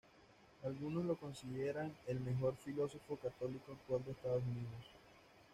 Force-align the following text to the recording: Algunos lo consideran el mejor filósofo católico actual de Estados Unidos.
Algunos 0.63 1.05
lo 1.05 1.15
consideran 1.15 1.93
el 2.07 2.19
mejor 2.21 2.55
filósofo 2.57 3.17
católico 3.17 3.73
actual 3.73 4.03
de 4.03 4.13
Estados 4.13 4.41
Unidos. 4.41 4.85